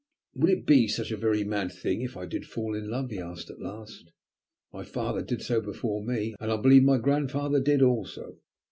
"Would 0.33 0.49
it 0.49 0.65
be 0.65 0.87
such 0.87 1.11
a 1.11 1.15
very 1.15 1.43
mad 1.43 1.71
thing 1.71 2.01
if 2.01 2.17
I 2.17 2.25
did 2.25 2.47
fall 2.47 2.73
in 2.73 2.89
love?" 2.89 3.11
he 3.11 3.19
asked 3.19 3.51
at 3.51 3.59
last. 3.61 4.11
"My 4.73 4.83
father 4.83 5.21
did 5.21 5.43
so 5.43 5.61
before 5.61 6.03
me, 6.03 6.33
and 6.39 6.51
I 6.51 6.57
believe 6.57 6.81
my 6.81 6.97
grandfather 6.97 7.59
did 7.59 7.83
also. 7.83 8.39